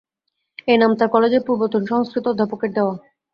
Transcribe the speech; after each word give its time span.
এ-নাম 0.67 0.91
তার 0.95 1.09
কলেজের 1.09 1.45
পূর্বতন 1.47 1.81
সংস্কৃত 1.85 2.25
অধ্যাপকের 2.27 2.71
দেওয়া। 2.73 2.93